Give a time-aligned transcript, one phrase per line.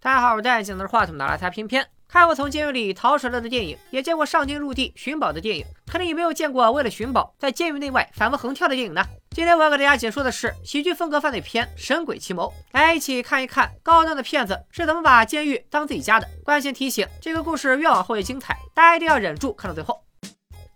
[0.00, 1.84] 大家好，我戴眼镜拿着话筒拿来擦偏偏。
[2.06, 5.32] 看过从监狱里逃出来的电影，也见过上天入地寻宝。
[5.32, 7.34] 的电影，肯定也没有见过为了寻宝。
[7.36, 9.04] 在监狱内外反复横跳的电影呢。
[9.32, 16.28] 今天我要给大家解说的是喜剧风格犯罪片《神鬼奇谋》，来一起看一看高端的骗子是怎么把监狱当自己家的。
[16.44, 20.00] 关键提醒：这个故事越往后越精彩，大家一定要忍住看到最后。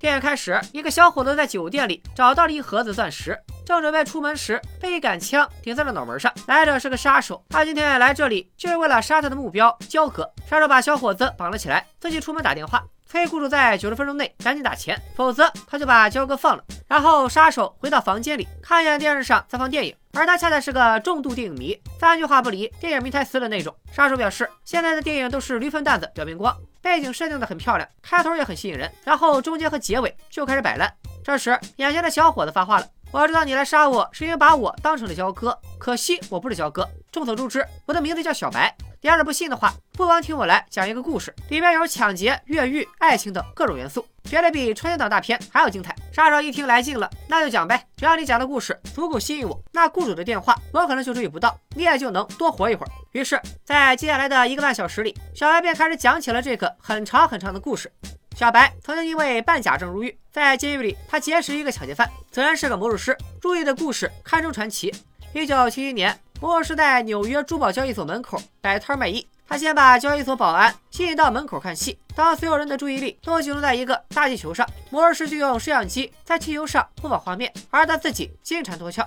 [0.02, 6.32] 电影开始，一个小伙子在酒店里找到了一盒子钻石，正准备出门时，被一杆枪顶在了脑门上。
[6.48, 10.28] 来者是个杀手，他今天来这里就是为了杀他的目标焦哥。
[10.50, 16.64] 杀手把小伙子绑了起来，自己出门打电话，催雇主在九十分钟内赶紧打钱，否则他就把焦哥放了。
[16.88, 23.72] 然后杀手回到房间里，看见电视上在放电影，而他恰恰是个重度电影迷，三句话不离电影迷台词的那种。
[23.92, 26.52] 杀手表示，现在的电影都是驴粪蛋子表面光。
[26.82, 30.92] 背景设定的很漂亮，开头也很吸引人，然后中间和结尾就开始摆烂。
[31.24, 36.86] 这时，眼前的小伙子发话了：“我知道你来杀我是因为把我当成了焦哥，可惜我不是焦哥。
[37.12, 38.76] 众所周知，我的名字叫小白。
[39.02, 45.92] 要是，不信的话，不妨听我来讲一个故事，里面有抢劫、越狱、爱情等各种元素。”绝对比春节档大片还要精彩。
[46.12, 52.88] 杀手一听来劲了，那就讲呗，只要你讲的故事足够吸引我，那雇主的电话我可能就注意不到，你也就能多活一会儿。
[53.10, 57.92] 于是，在接下来的一个半小时里，小白便开始讲起了这个很长很长的故事。
[58.36, 64.94] 小白曾经因为办假证入狱，在监狱里，他结识一个抢劫犯，此人是个魔术师，入狱的故事堪称传奇。
[65.34, 69.24] 一九七一年，摩尔是在纽约珠宝交易所门口摆摊卖艺。
[69.46, 79.06] 他先把交易所保安吸引到门口看戏，当所有人的注意力都集中在一个大气球上，摩尔师就用摄像机在气球上播放画面，而他自己金蝉脱壳。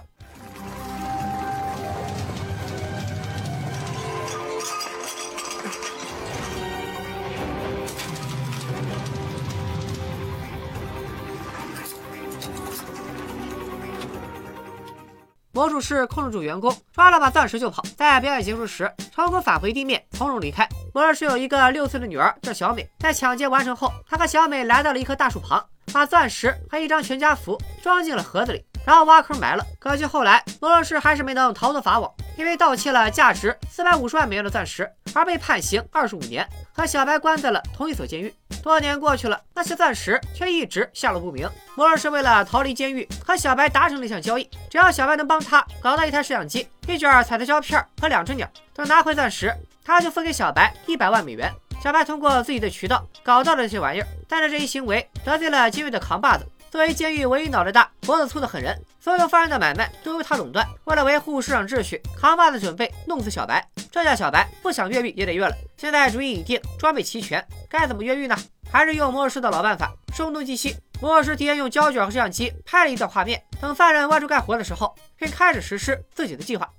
[15.56, 17.82] 魔术师控制住员工，抓了把钻石就跑。
[17.96, 20.68] 在表演结束时，成功返回地面，从容离开。
[20.94, 22.86] 魔术师有一个六岁的女儿，叫小美。
[23.00, 29.66] 在抢劫完成后，他和小美来到了一棵大树旁，把钻石和一张全家福装进了盒子里，然后挖坑埋了。
[29.80, 38.32] 可惜后来魔术师还是没能逃脱法网，因为盗窃了价值四百五十万美元的钻石而被判刑二十五年，和小白关在了同一所监狱。
[38.62, 41.50] 多年过去了，那些钻石却一直下落不明。
[41.76, 51.50] 摩尔是为了逃离监狱，和小白达成了一项交易：只要小白能帮他搞到一台摄像机、一卷彩色胶片和两只鸟，等拿回钻石，他就分给小白一百万美元。
[51.82, 56.46] 小白通过自己的渠道搞到了这些玩意儿，但是这一行为得罪了监狱的扛把子。
[56.76, 60.68] 作为监狱唯一脑袋大、脖子粗的狠人，所有犯人的买卖都由他垄断。
[60.84, 63.66] 为了维护市场秩序，扛把子准备弄死小白。
[63.90, 65.56] 这下小白不想越狱也得越了。
[65.78, 68.36] 现在主意已定，装备齐全，该怎么越狱呢？
[68.70, 70.76] 还是用魔术师的老办法，声东击西。
[71.00, 76.70] 魔术师提前用胶卷和摄像机拍了一段画面，等犯人外出干活的时候，便开始实施自己的计划。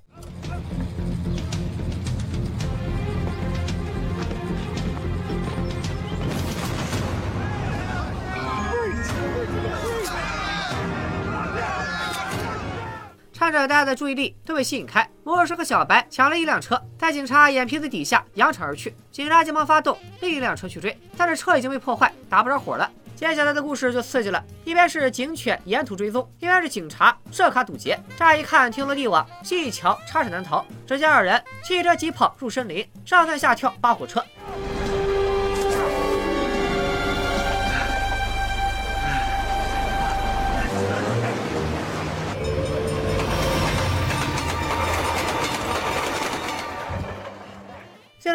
[13.37, 18.95] 看着大家的注意力都被吸引开，魔术师和小白抢了一辆车，在警察眼皮子底下扬长而去。
[19.11, 22.89] 警察急忙发动另一辆车去追，但是车已经被破坏，打不着火了。
[23.15, 27.99] 接下来的故事就刺激了，一边是警犬沿途追踪，一边是警察设卡堵截。
[28.17, 30.65] 乍一看天罗地网，细一瞧插翅难逃。
[30.87, 34.19] 只见二人汽车疾跑入森林，上蹿下跳扒火车。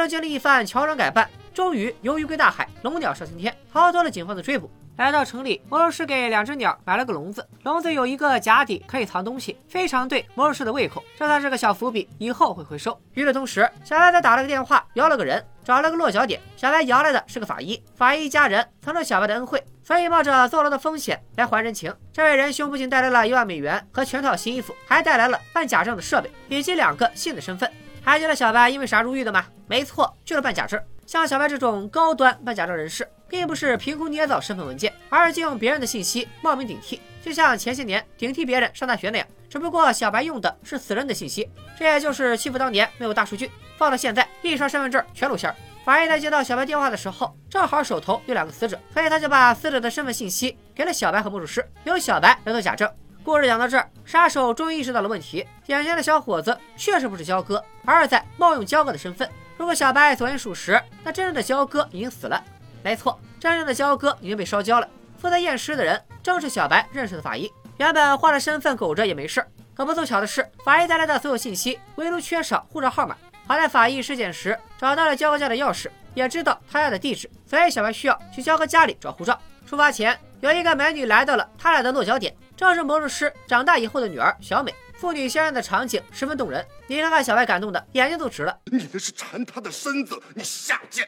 [0.07, 4.71] 经历一番乔装改扮，终于鱿鱼归大海，龙鸟上青天，逃脱了警方的追捕。
[4.99, 11.03] 来到城里，魔术师给两只鸟买了个笼子，笼子有一个假底，可以藏东西，非常对魔术师的胃口。
[11.19, 12.97] 这算是个小伏笔，以后会回收。
[13.15, 16.39] 与此同时，小白在打了个电话，摇了个人，找了个落脚点。
[16.59, 21.93] 小白摇来的是个法医，法医一家人曾受小白的恩惠，所以冒着坐牢的风险来还人情。
[22.12, 27.69] 这位仁兄不仅带来了一万美元和全套新衣服，还带来了办假证的设备以及两个新的身份。
[28.05, 29.47] 还记得小白因为啥入狱的吗？
[29.69, 30.81] 没错，就是办假证。
[31.06, 39.26] 像小白这种高端办假证人士，并不是凭空捏造身份文件，而是借用别人的信息冒名顶替，就像前些年顶替别人上大学那样。
[39.49, 41.49] 只不过小白用的是死人的信息，
[41.79, 45.55] 这也就是欺负当年没有大数据，放到现在一刷身份证全露馅儿。
[45.85, 52.91] 法医在接到小白电话的时候，正好手头有两个死者，所以他就把死者的身份信息给了小白和魔术师，由小白来做假证。
[53.25, 59.29] 故事讲到这儿，杀手终于意识到了问题：眼前的小伙子确实不是焦哥，而是在冒用焦哥的身份。
[59.57, 62.43] 如果小白所言属实，那真正的焦哥已经死了。
[62.83, 64.89] 没错，真正的焦哥已经被烧焦了。
[65.19, 67.49] 负责验尸的人正是小白认识的法医。
[67.77, 73.17] 原本换了身份苟着也没事，可不凑巧的是，法医带来的所有信息唯独缺少护照号码。
[73.47, 79.39] 好在法医尸检时找到了焦哥家的钥匙，也知道他家的地址，所以小白需要去焦哥家里找护照。
[79.65, 84.75] 出发前，有一个美女来到了他俩的落脚点，正是魔术师长大以后的女儿小美。
[84.94, 88.56] 父女相爱的场景十分动人，你看看小白感动的眼睛都直了。
[88.66, 91.04] 你那是馋他的身子，你下贱！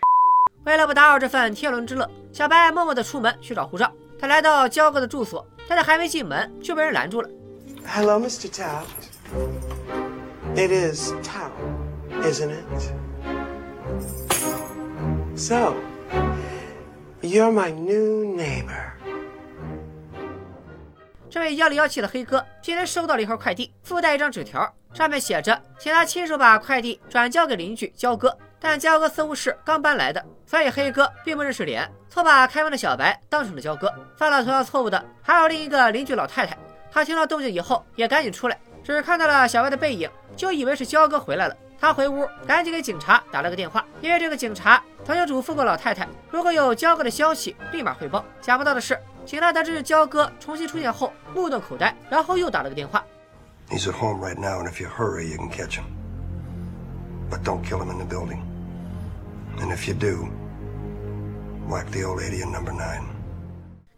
[0.65, 3.93] 为了不打扰这份天伦之乐，小白默默的出门去找护照。
[4.19, 7.29] 他来到焦哥的住所，但是还没进门就被人拦住了。
[7.87, 8.51] Hello, Mr.
[8.51, 8.85] Taft.
[10.57, 11.53] It is Tao,
[12.23, 12.93] isn't it?
[15.37, 15.75] So,
[17.21, 18.94] you're my new neighbor.
[21.35, 28.39] 这位妖里妖气的黑哥今天收到了一盒快递，附带一张纸条，上面写着，请他亲手把快递转交给邻居焦哥。
[28.61, 33.93] 但焦哥似乎是刚搬来的，所以黑哥并不认识脸，错把开门的小白当成了焦哥。
[34.17, 36.57] 犯了同样错误的还有另一个邻居老太太，
[36.89, 41.57] 她听到动静以后也赶紧出来，只看到了小白的背影，就以为是焦哥回来了。
[41.81, 48.25] 她回屋赶紧给警察打了个电话，因为这个警察曾经嘱咐过老太太，如果有焦哥的消息立马汇报。
[48.41, 53.05] 想不到的是，警察得知焦哥重新出现后目瞪口呆，然后又打了个电话。
[53.69, 55.85] He's at home right now, and if you hurry, you can catch him.
[57.31, 58.41] But don't kill him in the building.
[59.59, 60.29] And if you do,
[61.69, 63.05] whack the old lady in number nine.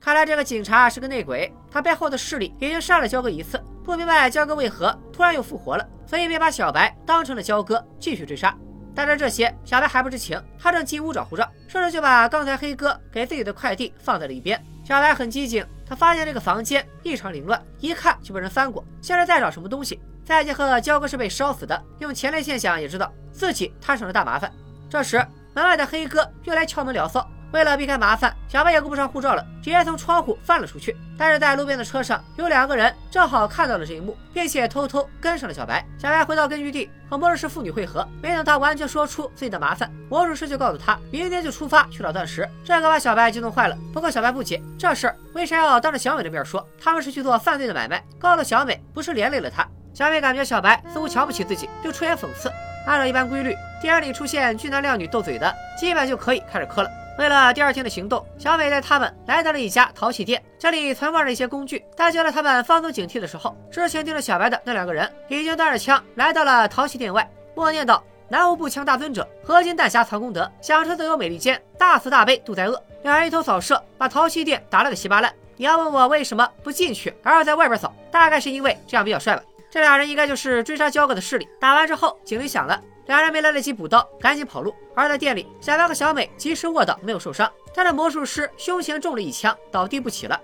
[0.01, 8.57] 看来这个警察是个内鬼，他背后的势力已经杀了焦哥一次，不明白焦哥为何突然又复活了，所以便把小白当成了焦哥，继续追杀。
[8.95, 14.63] 但是这些小白还不知情，他正进屋找护照，顺手就把刚才黑哥给自己的快递放在了一边。
[14.87, 20.01] 小白很机警，他发现这个房间异常凌乱，一看就被人翻过，像是在找什么东西。
[20.25, 24.49] 再结合焦哥是被烧死的，用前列腺想也知道自己摊上了大麻烦。
[24.89, 25.21] 这时。
[25.57, 30.97] 门外的黑哥又来敲门聊骚，为了避开麻烦，小白也顾不上护照了，直接从窗户翻了出去。
[31.17, 35.85] 但是在路边的车上有两个人正好看到了这一幕，并且偷偷跟上了小白。
[35.99, 42.47] 小白回到根据地和魔术师妇女会合，没等他完全说出自己的麻烦，魔术师就告诉他明天就出发去找钻石。
[42.65, 43.79] 这可把小白激动坏了。
[43.93, 46.67] 不过小白不解，这事儿为啥要当着小美的面说？
[46.79, 49.67] 他们是去做犯罪的买卖，告了小美不是连累了他？
[49.95, 52.53] 小美感觉小白似乎瞧不起自己，就出言讽刺。
[52.87, 56.91] 按照一般规律，电影里出现俊男靓女斗嘴的，基本就可以开始磕了。
[57.19, 61.83] 为了第二天的行动，小美带他们来到了一家陶器店，这里存放着一些工具。
[61.97, 75.33] 但就在他们放松警惕的时候，之前盯着小白的那两个人已经带着枪来到了陶器店外，默念道：“南无步枪大尊者，合金弹匣藏功德，享受自由美利坚，大慈大悲度灾厄。”两人一头扫射，把陶器店打了个稀巴烂。
[75.57, 79.43] 你要问我为什么不进去，而要在外边扫，大概是因为这样比较帅吧。
[79.71, 81.49] 这俩人应该就是追杀焦哥的势力。
[81.59, 84.75] 打完之后，警铃响了，两人没来得及补刀，赶紧跑路。
[84.95, 87.51] 而在店里，小白和小美及时卧倒，没有受伤。
[87.75, 90.41] 但是魔术师胸前中了一枪，倒地不起了。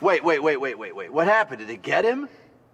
[0.00, 1.10] Wait, wait, wait, wait, wait, wait.
[1.10, 1.58] What happened?
[1.58, 2.28] Did they get him?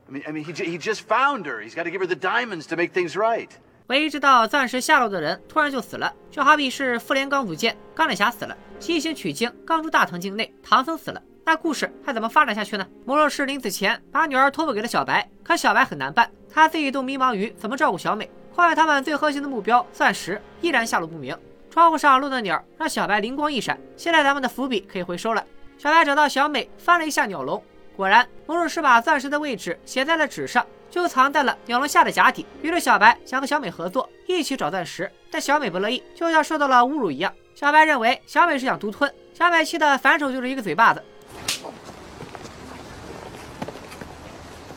[0.09, 1.63] I mean, I mean, he he just found her.
[1.63, 3.49] He's got to give her the diamonds to make things right.
[3.87, 11.23] 唯一知道钻石下落的人突然就死了，就好比是复联刚组建，钢铁侠死了，西行取经刚出大唐境内，唐僧死了。
[11.45, 12.87] 那故事还怎么发展下去呢？
[13.05, 18.31] 魔术师临死前把女儿托付给了小白，可小白很难办，他自己都迷茫于怎么照顾小美。
[18.55, 21.37] 况且他们最核心的目标钻石依然下落不明。
[21.71, 25.43] 窗户上落的鸟让小白灵光一闪，现在咱们的伏笔可以回收了。
[25.79, 27.63] 小白找到小美，翻了一下鸟笼，
[27.97, 32.47] 果然魔术师把钻石的位置写在了纸上，就藏在了鸟笼下的甲底。
[32.61, 37.33] 于是小白想和小美合作，一起找钻石，但小美不乐意，就像受到了侮辱一样。
[37.55, 41.03] 小白认为小美是想独吞，小美气得反手就是一个嘴巴子。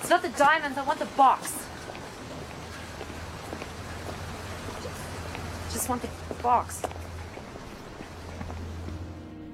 [0.08, 1.65] Not the diamonds, I want the box.
[5.76, 6.08] Just want the
[6.42, 6.86] box.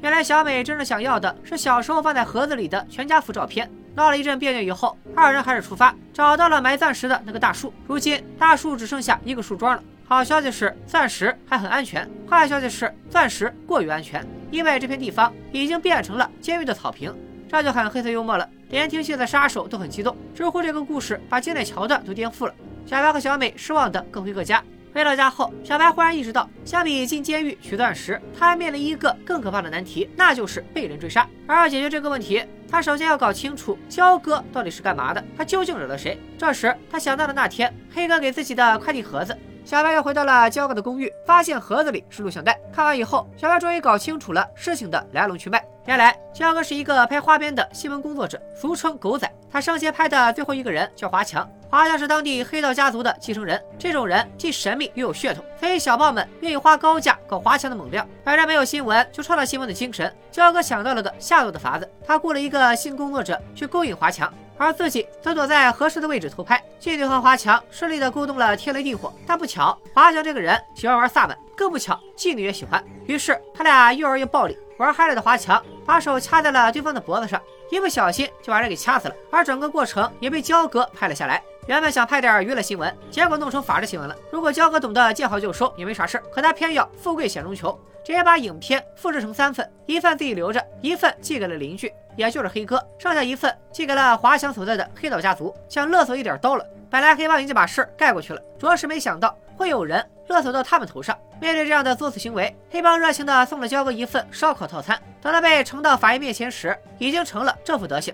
[0.03, 3.67] 原来小美真正想要的是小时候放在盒子里的全家福照片。
[3.95, 7.73] 闹了一阵别扭以后，二人还是出发，找到了埋钻石的那个大树。
[7.87, 9.83] 如今大树只剩下一个树桩了。
[10.07, 17.11] 好消息是钻石还很安全，坏消息是钻石过于安全，因为这片地方已经变成了监狱的草坪。
[17.49, 18.47] 这就很黑色幽默了。
[18.69, 22.53] 连听戏的杀手都很激动，知乎这个故事把经典桥段都颠覆了。
[22.85, 24.63] 小白和小美失望的各回各家。
[24.93, 31.27] 回到家后，小白忽然意识到，相比进监狱取钻石，他还面临一个更可怕的难题，那就是被人追杀。
[31.47, 36.19] 而要解决这个问题，他首先要搞清楚焦哥到底是干嘛的，他究竟惹了谁。
[36.37, 39.37] 这时，他想到了那天黑哥给自己的快递盒子。
[39.63, 42.59] 小白又回到了焦哥的公寓，发现盒子里是录像带。
[42.73, 45.63] 看完以后，小白终于搞清楚了事情的来龙去脉。
[45.85, 49.31] 原来，焦哥是一个拍花边的新闻工作者，俗称狗仔。
[49.51, 53.63] 他生前拍的最后一个人叫华强，华强是当地黑道家族的继承人。
[53.79, 58.05] 这种人既神秘又有血统，所以小报们愿意花高价搞华强的猛料。
[58.25, 60.13] 反正没有新闻，就创造新闻的精神。
[60.29, 64.31] 焦哥想到了个下毒的法子，他雇了一个新工作者去勾引华强。
[64.57, 66.61] 而自己则躲在合适的位置偷拍。
[66.79, 72.83] 妓女和华强顺利的勾动了天雷地火，但不巧，华强这个人喜欢玩萨满，更不巧，妓女也喜欢。
[73.07, 79.15] 于是他俩又玩又暴力，玩嗨了的华强把手掐在了对方的脖子上，一不小心就把人给掐死了。
[79.31, 81.41] 而整个过程也被焦哥拍了下来。
[81.67, 84.15] 原本想拍点娱乐新闻，结果弄成法制新闻了。
[84.31, 96.65] 如果焦哥懂得见好就收，也没啥事可他偏要富贵险中求，直接把影片复制成三份，一份自己留着，一份寄给了邻居，也就是黑哥，剩下一份寄给了华强所在的黑岛家族，想勒索一点刀了。
[96.89, 101.17] 本来黑帮已经把事儿盖过去了，着实没想到会有人勒索到他们头上。
[101.39, 104.99] 面对这样的作死行为，黑帮热情地送了焦哥一份烧烤套餐。
[105.21, 108.13] 等他被呈到法医面前时，已经成了这副德行。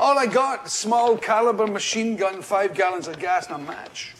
[0.00, 4.12] All I got, small caliber machine gun, five gallons of gas and a match.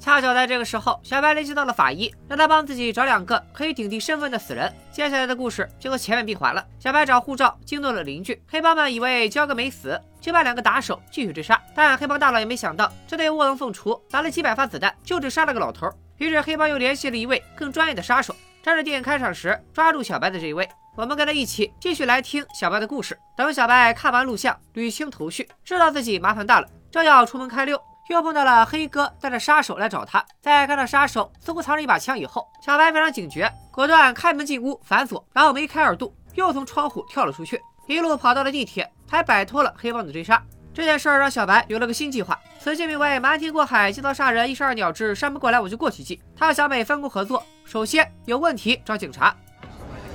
[0.00, 4.74] 恰巧在这个时候，小白联系到了法医，让他帮自己找两个可以顶替身份的死人。
[4.90, 6.66] 接下来的故事就和前面闭环了。
[6.80, 11.62] 小白找护照惊动了邻居，黑帮们以为焦哥没死，就把两个打手继续追杀。
[11.76, 15.88] 但黑帮大佬也没想到，这对卧龙凤雏打了几百发子弹，就只杀了个老头。
[16.18, 20.68] 于是黑帮又联系了一位更专业的杀手，趁着电影开场时抓住小白的这一位。
[20.94, 23.18] 我们跟他一起继续来听小白的故事。
[23.36, 30.24] 等小白看完录像，捋清头绪，知道自己麻烦大了，正要出门开溜，又碰到了黑哥带着杀手来找他。
[30.40, 40.40] 在看到杀手似乎藏着一把枪以后，小白非常警觉，果断开门进屋反锁，然后梅开二度，又从窗户跳了出去，一路跑到了地铁，还摆脱了黑帮的追杀。
[40.74, 46.18] 这件事儿让小白有了个新计划，此计名为“瞒天过海，借刀杀人，一石二鸟之山不过来我就过去计”。
[46.36, 49.34] 他和小美分工合作，首先有问题找警察。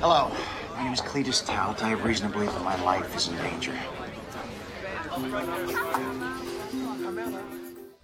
[0.02, 0.30] Hello.
[0.78, 1.84] My name is Cletus Tout.
[1.84, 3.72] I have reason to believe that my life is in danger.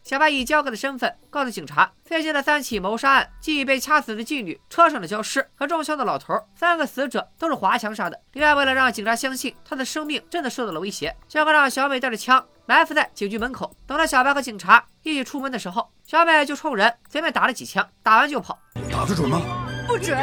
[0.03, 8.19] 小白以焦哥的身份告诉警察，最近的三起谋杀案，即被掐死的妓女、车上的僵尸和中枪的老头，三个死者都是华强杀的。
[8.33, 13.75] 另外，为了让警察相信他的生命真的受到了威胁，焦哥让小美带着枪埋伏在警局门口。
[13.85, 18.57] 等到小白和警察一起出门的时候，小美就冲人随便打了几枪，打完就跑。
[18.91, 19.41] 打得准吗？
[19.87, 20.17] 不准。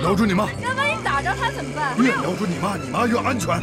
[0.00, 0.46] 瞄准你妈！
[0.60, 1.96] 那万一打着他怎么办？
[1.98, 3.60] 越瞄准你妈，你妈越安全。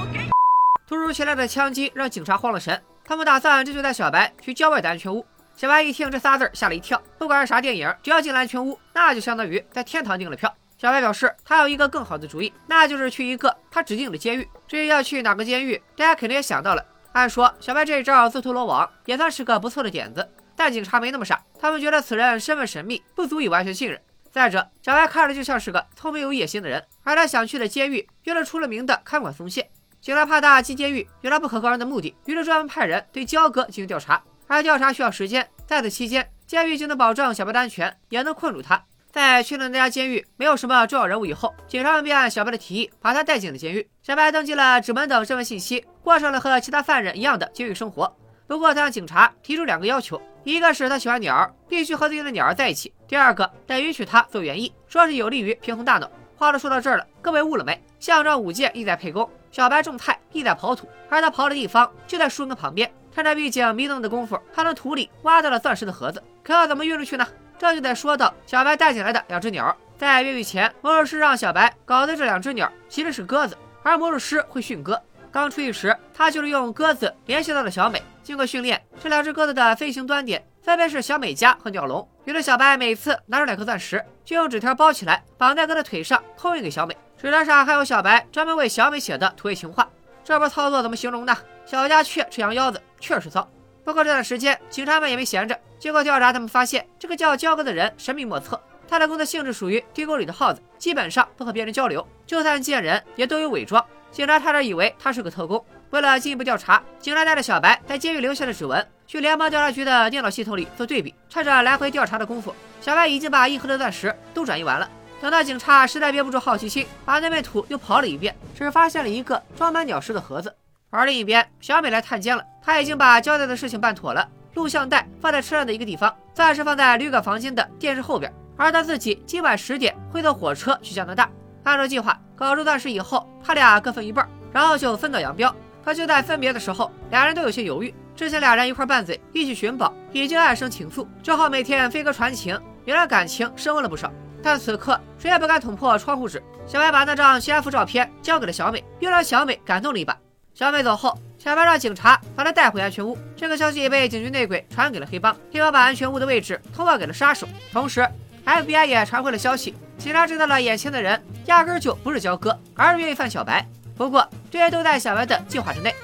[0.87, 5.25] 突如其来的枪击让警察慌了神，他们打算这就带小白去郊外的安全屋。
[5.55, 7.01] 小白一听这仨字，吓了一跳。
[7.17, 10.53] 不管是啥电影，只要进了安全屋，那就相当于在天堂订了票。
[10.77, 14.49] 小白表示，他有一个更好的主意，那就是去一个他指定的监狱。
[14.67, 16.85] 至于要去哪个监狱，大家肯定也想到了。
[17.13, 20.29] 按说，小白这一招自投罗网，也算是个不错的点子。
[20.55, 23.99] 但警察没那么傻，他们觉得此人身份神秘，不足以完全信任。
[24.31, 29.69] 再者，小白看着就像是个聪明有野心的人，而他想去的监狱又是出了名的看管松懈。
[29.99, 34.21] 警察怕他进监狱有了不可告人的目的，于是专门派人对焦哥进行调查。
[34.47, 38.83] 而调查需要时间，在此期间，监狱就能保证小白的安全，也能困住他。
[39.11, 43.87] 在确认那家监狱没有什么重要人物以后，警察们便按小白的提议把他带进了监狱。
[44.03, 48.15] 小白登记了指纹等身份信息，过上了和其他犯人一样的监狱生活。
[48.47, 56.09] 不过，他向警察提出两个要求：一个是他喜欢鸟儿，必须和自己的鸟儿在一起；第二个，得允许他做园艺，说是有利于平衡大脑。
[56.35, 57.83] 话都说到这儿了，各位悟了没？
[57.99, 60.87] 项庄舞剑，意在沛公；小白种菜，意在刨土。
[61.09, 62.91] 而他刨的地方就在树根旁边。
[63.11, 66.23] 趁着狱警迷瞪的功夫，他从土里挖到了钻石的盒子。
[66.43, 67.27] 可要怎么运出去呢？
[67.59, 69.75] 这就得说到小白带进来的两只鸟。
[69.97, 74.99] 在越狱前，魔术师让小白搞的这两只鸟其实是鸽子，而魔术师会训鸽。
[75.29, 78.01] 刚出狱时，他就是用鸽子联系到了小美。
[78.23, 82.07] 经过训练，这两只鸽子的飞行端点分别是小美家和鸟笼。
[82.23, 86.95] 于是小白每次拿出两颗钻石，就用纸条包起来，绑在鸽的腿上，托运给小美。
[87.17, 89.85] 纸条上还有小白专门为小美写的土味情话。
[90.23, 91.35] 这波操作怎么形容呢？
[91.65, 93.45] 小家雀吃羊腰子，确实骚。
[93.83, 95.59] 不过这段时间，警察们也没闲着。
[95.79, 103.83] 经过调查，他们发现这个叫焦哥的人神秘莫测，他的工作性质属于地沟里的耗子，基本上不和别人交流，就算见人也都有伪装。
[104.11, 105.63] 警察差点以为他是个特工。
[105.91, 111.15] 为了进一步调查，警察带着小白在监狱留下的指纹去联邦调查局的电脑系统里做对比。
[111.29, 114.89] 趁着来回调查的功夫，小白已经把一盒的钻石都转移完了。
[115.21, 120.53] 等到警察实在憋不住好奇心，把那片土又刨了一遍，只发现了一个装满鸟食的盒子。
[120.89, 124.27] 而另一边，小美来探监了，她已经把交代的事情办妥了，
[124.59, 128.31] 录像带放在车上的一个地方，暂时放在旅馆房间的电视后边。
[128.57, 131.29] 而他自己今晚十点会坐火车去加拿大。
[131.63, 135.55] 按照计划，搞出钻石以后，他俩各分一半，然后就分道扬镳。
[135.81, 137.93] 可就在分别的时候，俩人都有些犹豫。
[138.17, 144.11] 之前俩人一块拌嘴，一起寻宝，已经暗生情愫，只好每天飞鸽传情，也让感情升温了不少。
[144.43, 146.43] 但此刻谁也不敢捅破窗户纸。
[146.67, 150.17] 小白把那张全幅照片交给了小美，又让小美感动了一把。
[150.53, 153.17] 小美走后，小白让警察把她带回安全屋。
[153.35, 157.47] 这个消息被警局内鬼传给了黑帮，黑帮把安全屋的位置通报给了杀手。
[157.71, 158.05] 同时
[158.45, 163.65] ，FBI 也传回了消息，警察知道了眼前的人压根就不是焦哥，而是越狱犯小白。
[163.95, 165.95] 不过这些都在小白的计划之内。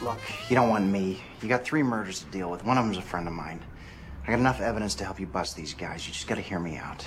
[0.00, 0.18] Look,
[0.48, 1.16] you don't want me.
[1.42, 2.64] You got three murders to deal with.
[2.64, 3.58] One of them's a friend of mine.
[4.24, 6.06] I got enough evidence to help you bust these guys.
[6.06, 7.04] You just gotta hear me out.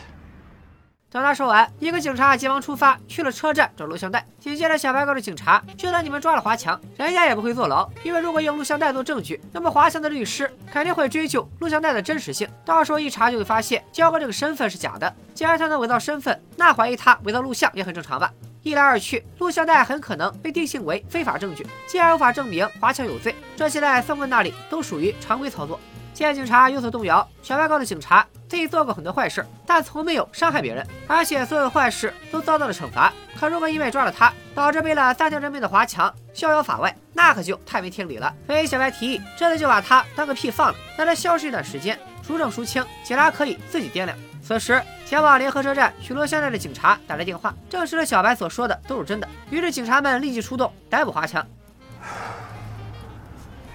[1.12, 4.26] 等他说完，一个警察急忙出发去了车站找录像带。
[4.40, 15.14] 紧接着，小白告诉警察，就算你们抓了华强，人家也不会坐牢，因为如果用录像带做证据，那么华强的律师肯定会追究录像带的真实性，到时候一查就会发现焦哥这个身份是假的。
[15.34, 18.32] 既然他能伪造身份，那怀疑他伪造录像也很正常吧？
[18.64, 25.78] 一来二去，录像带很可能被定性为非法证据，既然无法证明华强有罪，这些在宋棍那里都属于常规操作。
[26.22, 33.12] 见警察有所动摇，小白告诉警察自己做过很多坏事，但从没有伤害别人，而且所有坏事都遭到了惩罚。
[33.40, 38.32] 可如果因为抓了他，导致背了三条人命的华强逍遥法外，那可就太没天理了。
[38.46, 44.16] 所以小白提议，这次就把他当个屁放了，让他消失一段时间，孰正孰轻，警察可以自己掂量。
[44.44, 49.28] 此时，前往联合车站取录像带的警察打来电话，证实了小白所说的都是真的。
[49.50, 51.44] 于是，警察们立即出动逮捕华强。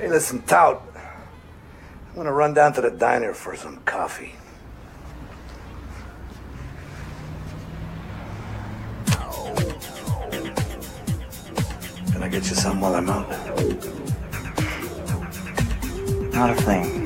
[0.00, 0.78] Listen, Tout.
[2.16, 4.32] I'm gonna run down to the diner for some coffee.
[12.10, 13.28] Can I get you some while I'm out?
[16.32, 17.04] Not a thing.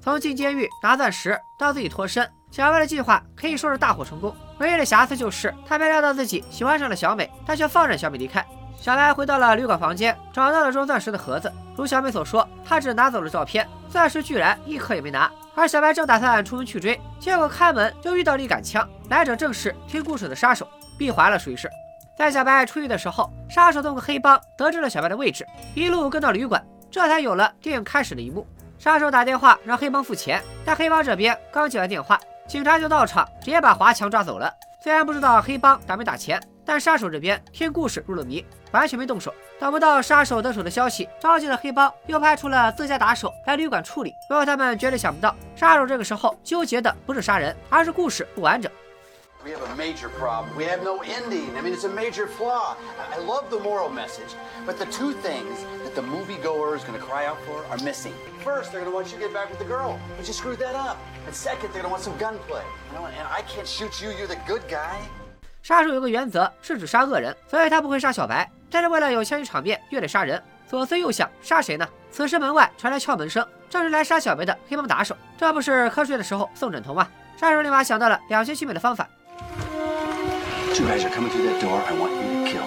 [0.00, 4.34] 从进监狱拿钻石到自己脱身，小白的计划可以说是大获成功。
[4.58, 8.44] 唯一的瑕疵就是他没料到自己喜欢上了小美，他却放任小美离开。
[8.82, 11.52] 小白回到了旅馆房间，找到了装钻石的盒子。
[11.76, 15.30] 如小美所说，他只拿走了照片，钻石居然一颗也没拿。
[15.54, 20.66] 而小白正打算出门去追，结果开门就遇到了一杆枪，来者正是听故事的杀手，
[20.98, 21.70] 闭环了，属于是。
[22.18, 25.46] 在小白出狱的时候，杀手通过黑帮得知了小白的位置，
[25.76, 26.60] 一路跟到旅馆，
[26.90, 28.44] 这才有了电影开始的一幕。
[28.80, 34.52] 杀手打电话让黑帮付钱，但黑帮这边刚接完电话，警察就到场，直接把华强抓走了。
[34.82, 39.32] 虽然不知道黑帮打没打钱，但杀手这边听故事入了迷，完全没动手。
[39.58, 44.12] 等不到杀手得手的消息，着急的黑帮又派出了自家打手来旅馆处理。
[44.28, 48.70] 不过他们绝对想不到，杀手这个时候纠结的不是杀人，而是故事不完整。
[49.44, 50.54] We have a major problem.
[50.56, 51.56] We have no ending.
[51.56, 52.76] I mean, it's a major flaw.
[53.10, 57.04] I love the moral message, but the two things that the moviegoer is going to
[57.04, 58.12] cry out for are missing.
[58.44, 60.60] First, they're going to want you to get back with the girl, but you screwed
[60.60, 60.96] that up.
[61.26, 62.62] And second, they're going to want some gunplay.
[62.92, 64.10] You know, and I can't shoot you.
[64.16, 65.00] You're the good guy.
[65.62, 68.50] 杀手有个原则是只杀恶人，所以他不会杀小白。
[68.68, 70.42] 但是为了有枪击场面，又得杀人。
[70.66, 71.88] 左思右想，杀谁呢？
[72.10, 75.16] 此时门外传来敲门声，正是来杀小白的黑帮打手。
[75.38, 77.06] 这不是瞌睡的时候送枕头吗？
[77.38, 79.08] 杀手立马想到了两全其美的方法。
[80.74, 81.80] Two guys are coming through that door.
[81.86, 82.64] I want you to kill.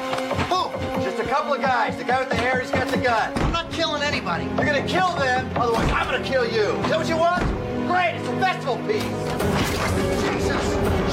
[0.49, 0.69] Who?
[1.03, 1.97] Just a couple of guys.
[1.97, 3.33] The guy with the hair, he's got the gun.
[3.43, 4.45] I'm not killing anybody.
[4.55, 6.79] You're gonna kill them, otherwise I'm gonna kill you.
[6.85, 7.43] Is that what you want?
[7.87, 9.03] Great, it's a festival piece.
[10.21, 10.63] Jesus.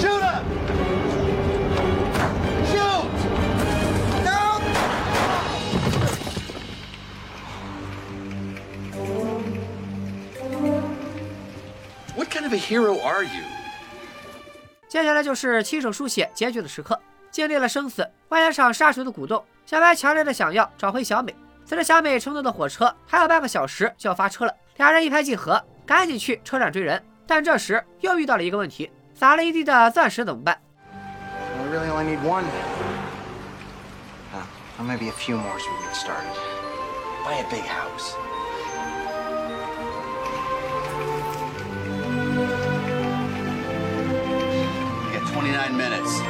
[0.00, 0.41] Shoot him!
[12.32, 13.44] Kind of a hero are you?
[14.88, 16.98] 接下来就是亲手书写结局的时刻。
[17.30, 21.34] 经历了生死，外加上杀手的鼓动，小白强烈的想要找回小美。
[21.64, 27.02] 此时小美乘坐的火车还有半个小时就要发车了，俩人一拍即合，赶紧去车站追人。
[27.26, 30.60] 但这时又遇到了一个问题，撒了一地的钻石怎么办
[31.70, 31.78] ？We
[45.42, 46.22] 29 minutes.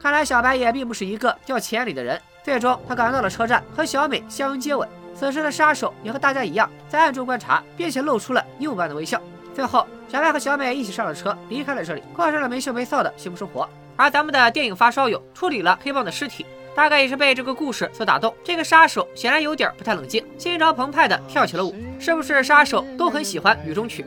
[0.00, 2.20] 看来小白也并不是一个掉钱里的人。
[2.44, 4.88] 最终，他赶到了车站，和小美相拥接吻。
[5.12, 9.20] 此时的杀手也和大家一样，在暗中观察，并且露出了幽默般的微笑。
[9.52, 13.68] 最后，小白和小美一起上了车，离开了这里，过上了没羞没臊的幸福生活。
[13.96, 18.32] 而咱们的电影发烧友处理了黑帮的尸体，大概也是被这个故事所打动。
[18.44, 21.74] 这个杀手显然有点不太冷静，心潮澎湃的跳起了舞。
[21.98, 24.06] 是不是杀手都很喜欢雨中曲？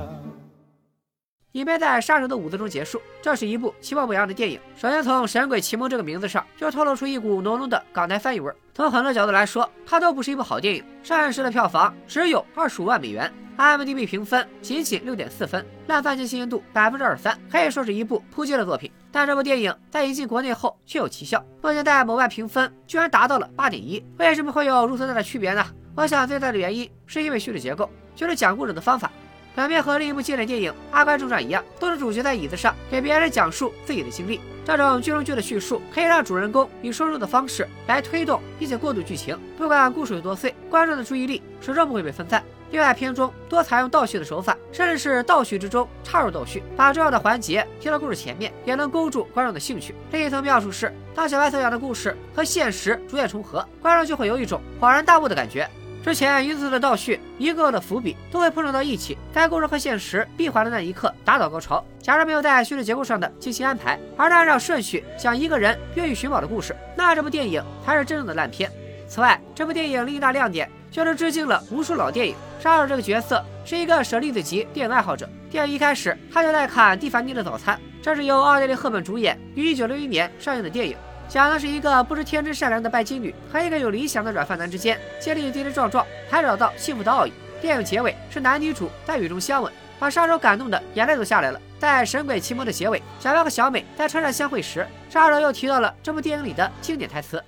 [1.53, 3.01] 影片在杀手的舞姿中结束。
[3.21, 4.59] 这是一部其貌不扬的电影。
[4.77, 8.51] 首先从《神鬼奇梦》这个名字上就透露出一股浓浓的港台翻译味。
[8.73, 10.83] 从很多角度来说，它都不是一部好电影。
[11.03, 18.89] 上映时的票房只有二十五万美元，IMDB 评分仅仅六点四分，烂番茄新鲜度百分之二十三，可以说是一部扑街的作品。
[19.11, 24.01] 但这部电影在引进国内后却有奇效，目前在某外评分居然达到了八点一。
[24.17, 25.65] 为什么会有如此大的区别呢？
[25.97, 29.11] 我想最大的原因是因为叙事结构，就是讲故事的方法。
[29.53, 34.39] 本片和另一部经典电影《阿甘正传》一样，都是主角在椅子上给别人讲述自己的经历。
[34.65, 42.41] 这种剧中剧的叙述可以让主人公以说书的方式来推动并且过渡剧情，不管故事有多碎，观众的注意力始终不会被分散。
[42.69, 49.93] 另外，片中多采用倒叙的手法，甚至是倒叙之中插入倒叙，把重要的环节提到故事前面，也能勾住观众的兴趣。
[50.11, 55.69] 另一层妙处是，当小白所讲的故事和现实逐渐重合，观众就会有一种恍然大悟的感觉。
[56.03, 61.83] 之前一次次的倒叙，一个个的伏笔都会碰撞到一起，在故事和现实闭环的那一刻打倒高潮。
[62.01, 68.71] 假如没有在叙事结构上的精心安排，而是按照顺序讲一个人越狱寻宝的故事，那这部电影才是真正的烂片。
[69.07, 72.35] 此外，这部电影另一大亮点就是致敬了无数老电影。
[72.59, 75.29] 杀手这个角色是一个舍利子级电影爱好者。
[75.51, 80.97] 电影一开始，他就在看《蒂凡尼的早餐》，这是由奥黛丽·赫本主演于1961年上映的电影。
[81.31, 87.31] 讲的是一个不知天真善良的拜金女和一个有理想的软饭男之间建立跌跌撞撞才找到幸福的奥义。
[87.61, 91.61] 电影结尾是男女主在雨中相吻，把杀手感动的眼泪都下来了。
[91.79, 97.41] 在《神鬼奇谋》的结尾，小白和小美在车站相会时，杀手又提到了这部电影里的经典台词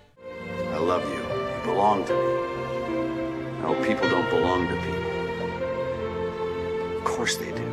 [0.72, 2.40] ：“I love you, you belong to me.
[3.64, 5.04] No people don't belong to people.
[7.02, 7.64] Of course they do.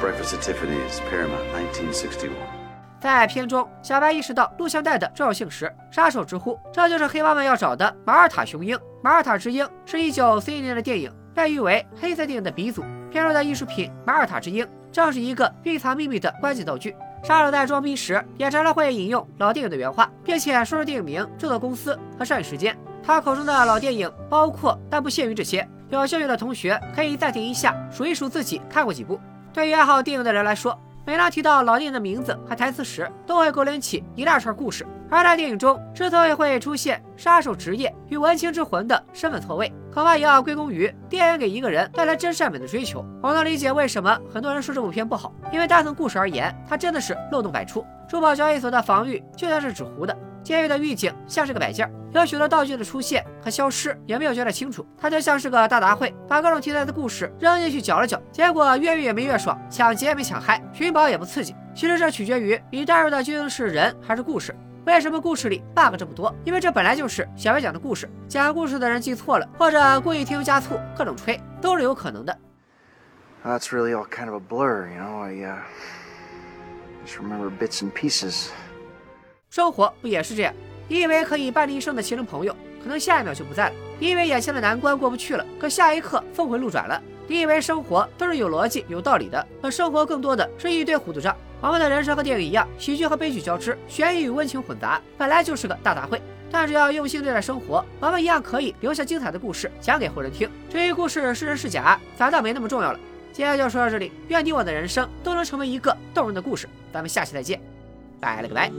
[0.00, 2.61] Breakfast at Tiffany's, Paramount, 1961.”
[3.02, 12.84] 在片中，小白意识到录像带的重要性时，杀手直呼：“这就是黑帮们要找的马耳塔雄鹰。”马耳塔之鹰是一九四一年的电影，被誉为黑色电影的鼻祖。
[13.10, 16.94] 片中的艺术品马耳塔之鹰正是一个蕴藏秘密的关键道具。
[17.24, 22.78] 杀手在装逼时也常常会引用老电影的原话，并且说出电影名、制作公司和上映时间。
[23.02, 25.68] 他口中的老电影包括但不限于这些。
[25.90, 29.20] 有兴趣的同学可以暂停一下，数一数自己看过几部。
[29.52, 34.86] 对于爱好电影的人来说，每当提到老电影的名字和台词时，都会勾连起一大串故事。
[35.10, 43.04] 而在电影中之所以会出现杀手职业与文青之魂的身份错位，恐怕也要归功于电影给一个人带来真善美的追求。
[43.20, 47.84] 我能理解为什么很多人说这部片不好，因为单从故事而言，它真的是漏洞百出。
[48.08, 50.16] 珠宝交易所的防御就像是纸糊的。
[50.42, 54.86] 监狱的狱警像是个摆件，有许多道具的出现和消失也没有交代清楚。
[54.98, 61.54] 他就像是个大杂烩，把各种题材的故事扔进去搅了搅，结果越狱也没越爽，抢劫也没抢嗨，寻宝也不刺激。
[61.74, 64.54] 其实这取决于你带入的究竟是人还是故事。
[64.84, 66.34] 为什么故事里 bug 这么多？
[66.44, 72.36] 因为这本来就是小白讲的故事，讲故事的人记错了，或者故意添油加醋，各种吹都是有可能的。
[73.44, 75.22] That's really all kind of a blur, you know.
[75.22, 75.58] I
[77.06, 78.48] just remember bits and pieces.
[79.52, 80.54] 生活不也是这样？
[80.88, 91.36] 你以为可以伴你一生的亲人朋友，可能下一秒就不在了；你以为眼前的难关过不去了，可下一刻峰回路转了；你以为生活都是有逻辑、有道理的，可生活更多的是一堆糊涂账。
[91.60, 96.18] 我们的人生和电影一样，喜剧和悲剧交织，悬疑与温情混杂，本来就是个大杂烩。
[96.50, 100.48] 但只要用心对待生活，我们一样可以留下精彩的故事讲给后人听。
[100.70, 102.98] 至于故事是真是假，反倒没那么重要了。
[103.34, 106.66] 今天就说到这里，愿你我的人生都能成为一个动人的故事。
[106.90, 107.60] 咱们下期再见，
[108.18, 108.72] 拜了个拜。